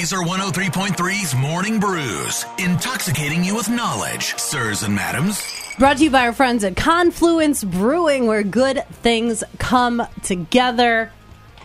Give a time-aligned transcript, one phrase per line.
[0.00, 5.46] Lazer 103.3's Morning Brews, intoxicating you with knowledge, sirs and madams.
[5.78, 11.12] Brought to you by our friends at Confluence Brewing, where good things come together.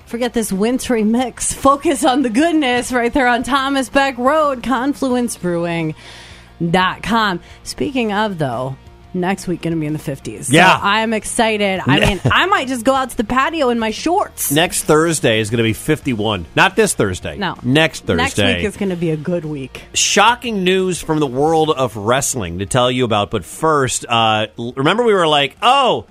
[0.08, 1.54] Forget this wintry mix.
[1.54, 7.40] Focus on the goodness right there on Thomas Beck Road, confluencebrewing.com.
[7.64, 8.76] Speaking of, though,
[9.16, 10.52] next week going to be in the 50s.
[10.52, 10.78] Yeah.
[10.78, 11.82] So I am excited.
[11.86, 14.52] I mean, I might just go out to the patio in my shorts.
[14.52, 16.46] Next Thursday is going to be 51.
[16.56, 17.38] Not this Thursday.
[17.38, 17.56] No.
[17.64, 18.24] Next Thursday.
[18.24, 19.84] Next week is going to be a good week.
[19.94, 23.32] Shocking news from the world of wrestling to tell you about.
[23.32, 26.06] But first, uh, remember we were like, oh,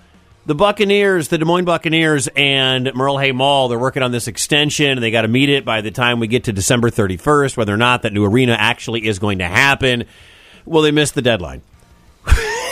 [0.47, 4.91] the Buccaneers, the Des Moines Buccaneers, and Merle Hay Mall, they're working on this extension,
[4.91, 7.73] and they got to meet it by the time we get to December 31st, whether
[7.73, 10.05] or not that new arena actually is going to happen.
[10.67, 11.63] Well, they missed the deadline.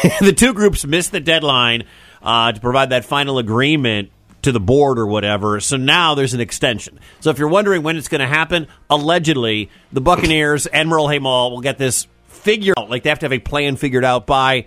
[0.21, 1.85] the two groups missed the deadline
[2.23, 4.11] uh, to provide that final agreement
[4.43, 5.61] to the board or whatever.
[5.61, 6.99] So now there's an extension.
[7.21, 11.21] So if you're wondering when it's going to happen, allegedly the Buccaneers and Merle Hay
[11.21, 12.91] Mall will get this figured out.
[12.91, 14.67] Like they have to have a plan figured out by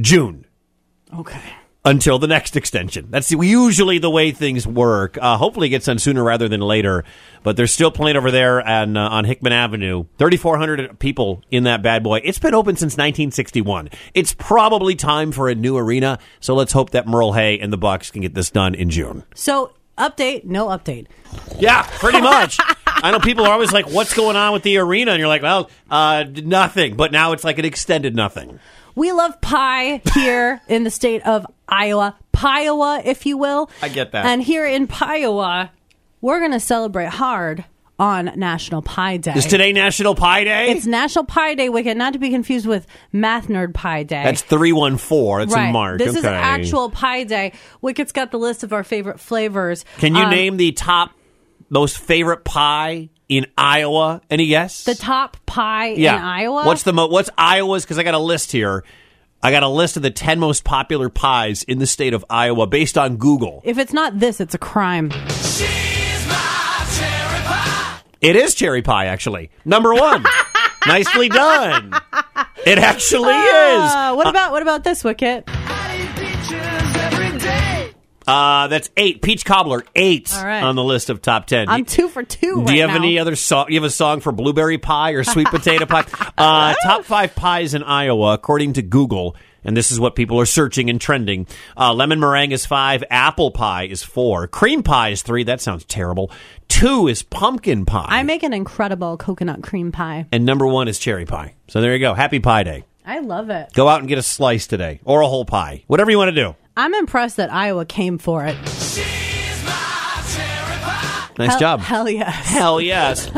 [0.00, 0.46] June
[1.14, 1.40] Okay.
[1.86, 3.06] Until the next extension.
[3.10, 5.16] That's usually the way things work.
[5.18, 7.04] Uh, hopefully, it gets done sooner rather than later.
[7.44, 10.04] But they're still playing over there on uh, on Hickman Avenue.
[10.18, 12.20] Thirty four hundred people in that bad boy.
[12.24, 13.88] It's been open since nineteen sixty one.
[14.14, 16.18] It's probably time for a new arena.
[16.40, 19.22] So let's hope that Merle Hay and the Bucks can get this done in June.
[19.34, 21.06] So, update, no update.
[21.58, 22.58] Yeah, pretty much.
[22.86, 25.42] I know people are always like, "What's going on with the arena?" And you're like,
[25.42, 28.58] "Well, uh, nothing." But now it's like an extended nothing.
[28.96, 32.16] We love pie here in the state of Iowa.
[32.32, 33.70] Piowa, if you will.
[33.82, 34.24] I get that.
[34.24, 35.70] And here in Piowa,
[36.22, 37.64] we're going to celebrate hard
[37.98, 39.34] on National Pie Day.
[39.34, 40.70] Is today National Pie Day?
[40.70, 44.22] It's National Pie Day weekend, not to be confused with Math Nerd Pie Day.
[44.24, 45.42] That's three one four.
[45.42, 45.66] It's right.
[45.66, 45.98] in March.
[45.98, 47.52] This is actual Pie Day.
[47.82, 49.84] Wicket's got the list of our favorite flavors.
[49.98, 51.10] Can you Um, name the top
[51.68, 54.20] most favorite pie in Iowa?
[54.30, 54.84] Any guess?
[54.84, 56.64] the top pie in Iowa?
[56.66, 57.84] What's the mo- what's Iowa's?
[57.84, 58.84] Because I got a list here.
[59.42, 62.66] I got a list of the ten most popular pies in the state of Iowa
[62.66, 63.60] based on Google.
[63.64, 65.10] if it's not this, it's a crime.
[68.22, 69.50] It is cherry pie, actually.
[69.64, 70.24] Number one.
[70.86, 71.92] Nicely done.
[72.64, 74.16] It actually Uh, is.
[74.16, 75.48] what about what about this, Wicket?
[78.26, 79.22] Uh, that's eight.
[79.22, 80.62] Peach cobbler, eight right.
[80.62, 81.68] on the list of top ten.
[81.68, 82.64] I'm two for two.
[82.64, 82.96] Do you have now.
[82.96, 83.66] any other song?
[83.68, 86.04] You have a song for blueberry pie or sweet potato pie?
[86.36, 90.46] Uh, top five pies in Iowa, according to Google, and this is what people are
[90.46, 91.46] searching and trending.
[91.76, 93.04] Uh, lemon meringue is five.
[93.10, 94.46] Apple pie is four.
[94.48, 95.44] Cream pie is three.
[95.44, 96.30] That sounds terrible.
[96.68, 98.06] Two is pumpkin pie.
[98.08, 100.26] I make an incredible coconut cream pie.
[100.32, 101.54] and number one is cherry pie.
[101.68, 102.14] So there you go.
[102.14, 102.84] Happy Pie Day.
[103.04, 103.72] I love it.
[103.72, 105.84] Go out and get a slice today or a whole pie.
[105.86, 106.56] Whatever you want to do.
[106.76, 108.56] I'm impressed that Iowa came for it.
[111.38, 111.80] Nice Hell- job.
[111.80, 112.34] Hell yes.
[112.46, 113.30] Hell yes.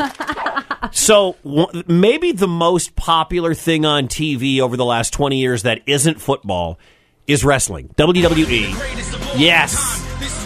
[0.91, 5.81] so w- maybe the most popular thing on TV over the last 20 years that
[5.85, 6.79] isn't football
[7.27, 7.89] is wrestling.
[7.97, 9.37] WWE.
[9.37, 9.73] Yes.
[10.19, 10.39] This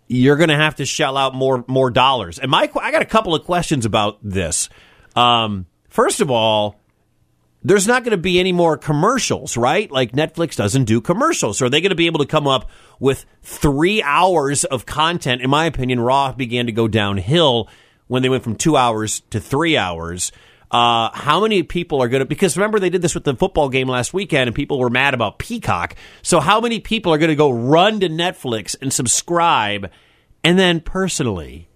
[0.07, 2.39] you're going to have to shell out more more dollars.
[2.39, 4.69] And my I got a couple of questions about this.
[5.15, 6.79] Um, first of all,
[7.67, 9.91] there's not going to be any more commercials, right?
[9.91, 11.57] Like Netflix doesn't do commercials.
[11.57, 15.41] So are they going to be able to come up with three hours of content?
[15.41, 17.67] In my opinion, Raw began to go downhill
[18.07, 20.31] when they went from two hours to three hours.
[20.71, 23.67] Uh, how many people are going to, because remember they did this with the football
[23.67, 25.95] game last weekend and people were mad about Peacock.
[26.21, 29.91] So how many people are going to go run to Netflix and subscribe?
[30.41, 31.67] And then personally,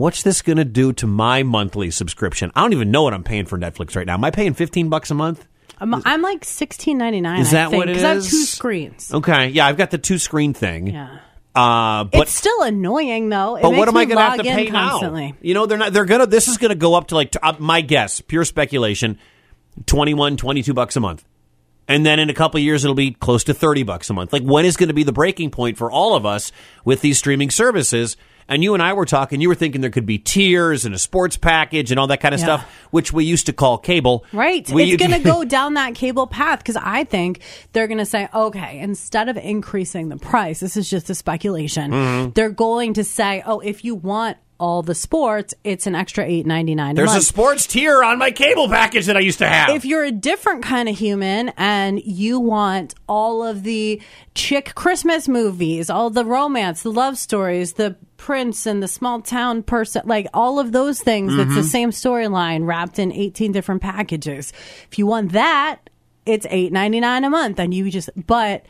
[0.00, 2.50] what's this going to do to my monthly subscription?
[2.56, 4.14] I don't even know what I'm paying for Netflix right now.
[4.14, 5.46] Am I paying 15 bucks a month?
[5.78, 7.40] I'm, I'm like sixteen ninety nine.
[7.40, 8.30] Is I that think, what it 'cause I have is?
[8.30, 9.14] two screens.
[9.14, 10.88] Okay, yeah, I've got the two screen thing.
[10.88, 11.20] Yeah.
[11.54, 13.56] Uh, but it's still annoying though.
[13.56, 15.28] It but what am I going to have to pay constantly.
[15.32, 15.36] now?
[15.40, 15.94] You know, they're not.
[15.94, 16.26] They're gonna.
[16.26, 19.18] This is going to go up to like uh, my guess, pure speculation,
[19.86, 21.24] 21, 22 bucks a month,
[21.88, 24.34] and then in a couple of years it'll be close to thirty bucks a month.
[24.34, 26.52] Like when is going to be the breaking point for all of us
[26.84, 28.18] with these streaming services?
[28.50, 30.98] And you and I were talking, you were thinking there could be tiers and a
[30.98, 32.46] sports package and all that kind of Yeah.
[32.46, 34.24] stuff, which we used to call cable.
[34.32, 34.68] Right.
[34.70, 37.40] We- it's going to go down that cable path because I think
[37.72, 41.92] they're going to say, okay, instead of increasing the price, this is just a speculation.
[41.92, 42.30] Mm-hmm.
[42.34, 46.46] They're going to say, oh, if you want all the sports, it's an extra eight
[46.46, 46.94] ninety nine.
[46.94, 49.70] There's a sports tier on my cable package that I used to have.
[49.70, 54.00] if you're a different kind of human and you want all of the
[54.34, 59.62] chick Christmas movies, all the romance, the love stories, the prince and the small town
[59.62, 61.62] person, like all of those things, it's the mm-hmm.
[61.62, 64.52] same storyline wrapped in 18 different packages.
[64.90, 65.80] If you want that,
[66.26, 68.64] it's eight ninety nine a month, and you just but.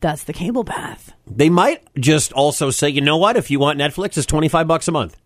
[0.00, 1.14] That's the cable path.
[1.26, 3.38] they might just also say, you know what?
[3.38, 5.16] If you want Netflix, it's 25 bucks a month.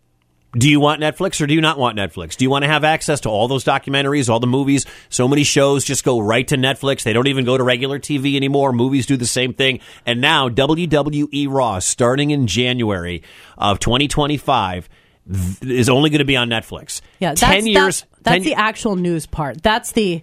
[0.52, 2.36] Do you want Netflix or do you not want Netflix?
[2.36, 4.84] Do you want to have access to all those documentaries, all the movies?
[5.08, 7.04] So many shows just go right to Netflix.
[7.04, 8.72] They don't even go to regular TV anymore.
[8.72, 9.78] Movies do the same thing.
[10.04, 13.22] And now WWE Raw, starting in January
[13.56, 14.88] of 2025,
[15.32, 17.00] th- is only going to be on Netflix.
[17.20, 18.00] Yeah, that's, 10 years.
[18.00, 19.62] That's, that's 10 the actual news part.
[19.62, 20.20] That's the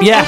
[0.00, 0.22] Yeah.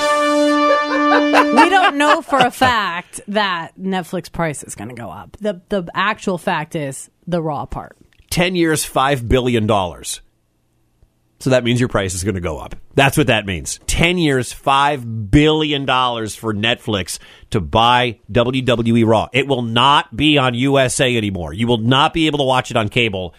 [1.55, 5.37] we don't know for a fact that Netflix price is going to go up.
[5.41, 7.97] The the actual fact is the raw part.
[8.37, 9.67] 10 years, $5 billion.
[9.67, 12.77] So that means your price is going to go up.
[12.94, 13.81] That's what that means.
[13.87, 17.19] 10 years, $5 billion for Netflix
[17.53, 19.29] to buy WWE Raw.
[19.33, 21.55] It will not be on USA anymore.
[21.55, 23.35] You will not be able to watch it on cable.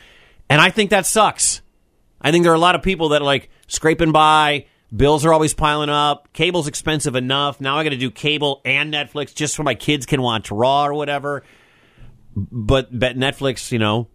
[0.50, 1.62] And I think that sucks.
[2.20, 4.66] I think there are a lot of people that are like scraping by.
[4.96, 6.34] Bills are always piling up.
[6.34, 7.62] Cable's expensive enough.
[7.62, 10.88] Now I got to do cable and Netflix just so my kids can watch Raw
[10.88, 11.44] or whatever.
[12.36, 14.08] But, but Netflix, you know,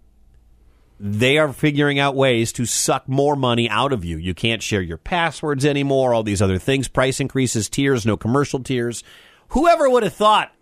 [1.04, 4.18] they are figuring out ways to suck more money out of you.
[4.18, 8.60] You can't share your passwords anymore, all these other things, price increases, tiers, no commercial
[8.60, 9.02] tiers.
[9.48, 10.52] Whoever would have thought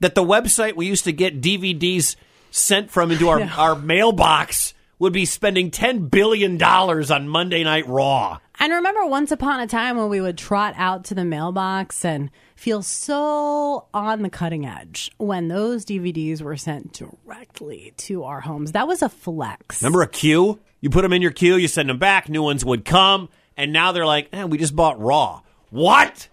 [0.00, 2.16] that the website we used to get DVDs
[2.50, 8.40] sent from into our, our mailbox would be spending $10 billion on Monday Night Raw?
[8.62, 12.30] And remember once upon a time when we would trot out to the mailbox and
[12.56, 18.72] feel so on the cutting edge when those DVDs were sent directly to our homes.
[18.72, 19.82] That was a flex.
[19.82, 20.60] Remember a queue?
[20.82, 23.72] You put them in your queue, you send them back, new ones would come, and
[23.72, 25.40] now they're like, eh, we just bought Raw.
[25.70, 26.28] What?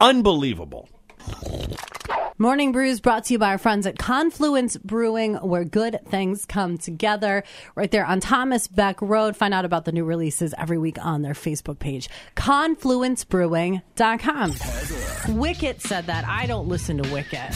[0.00, 0.88] Unbelievable.
[2.42, 6.78] Morning Brews brought to you by our friends at Confluence Brewing, where good things come
[6.78, 7.44] together.
[7.74, 9.36] Right there on Thomas Beck Road.
[9.36, 15.36] Find out about the new releases every week on their Facebook page, confluencebrewing.com.
[15.38, 16.26] Wicket said that.
[16.26, 17.52] I don't listen to Wicket.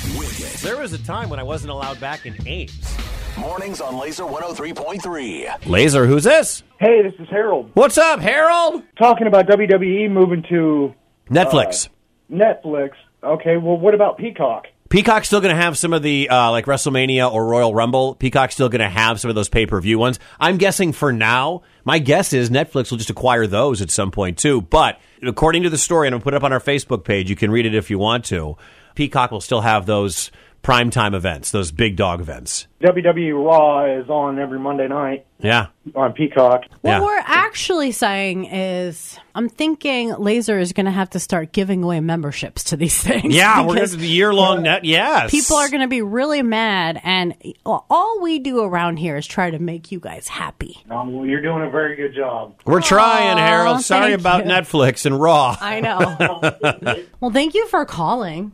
[0.60, 2.94] There was a time when I wasn't allowed back in Ames.
[3.38, 5.46] Mornings on Lazer 103.3.
[5.62, 6.62] Lazer, who's this?
[6.78, 7.70] Hey, this is Harold.
[7.72, 8.82] What's up, Harold?
[8.98, 10.94] Talking about WWE moving to
[11.31, 11.88] Netflix.
[11.88, 11.92] Uh,
[12.34, 12.90] Netflix.
[13.22, 14.66] Okay, well, what about Peacock?
[14.94, 18.14] Peacock's still going to have some of the uh, like WrestleMania or Royal Rumble.
[18.14, 20.20] Peacock's still going to have some of those pay per view ones.
[20.38, 21.62] I'm guessing for now.
[21.85, 24.61] My guess is Netflix will just acquire those at some point too.
[24.61, 27.29] But according to the story, and I'll put it up on our Facebook page.
[27.29, 28.56] You can read it if you want to.
[28.94, 30.31] Peacock will still have those
[30.64, 32.66] primetime events, those big dog events.
[32.82, 35.66] WWE Raw is on every Monday night Yeah.
[35.94, 36.64] on Peacock.
[36.82, 37.00] What Yeah.
[37.02, 42.00] we're actually saying is, I'm thinking Lazer is going to have to start giving away
[42.00, 43.34] memberships to these things.
[43.34, 44.84] Yeah, we're going to the year long net.
[44.84, 45.31] Yes.
[45.31, 47.34] People are going to be really mad, and
[47.64, 50.76] all we do around here is try to make you guys happy.
[50.90, 52.55] Um, well, you're doing a very good job.
[52.67, 53.81] We're trying, Aw, Harold.
[53.82, 54.50] Sorry about you.
[54.50, 55.56] Netflix and Raw.
[55.60, 57.03] I know.
[57.20, 58.53] well, thank you for calling.